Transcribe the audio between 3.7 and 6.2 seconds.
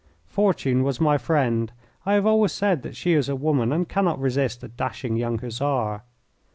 and cannot resist a dashing young Hussar.